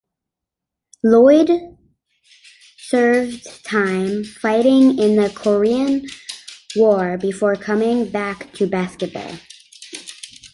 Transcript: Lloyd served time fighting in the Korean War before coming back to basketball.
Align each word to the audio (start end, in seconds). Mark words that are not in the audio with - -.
Lloyd 1.03 1.77
served 2.79 3.45
time 3.63 4.23
fighting 4.23 4.97
in 4.97 5.15
the 5.15 5.29
Korean 5.29 6.07
War 6.75 7.19
before 7.19 7.53
coming 7.55 8.09
back 8.09 8.51
to 8.53 8.65
basketball. 8.65 9.35